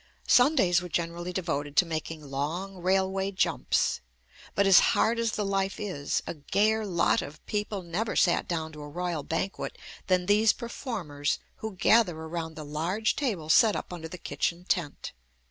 [0.27, 4.01] Sundays were generally devoted to making long railway JUST ME jumps.
[4.55, 8.71] But as hard as the life is, a gayer lot of people never sat down
[8.71, 9.77] to a royal banquet
[10.07, 15.11] than these performers who gather around the large table set up under the kitchen tent.